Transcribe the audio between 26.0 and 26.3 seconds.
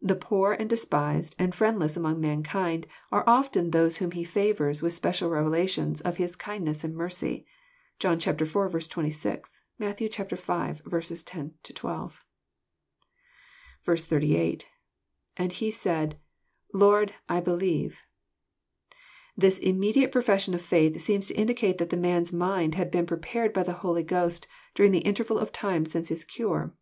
His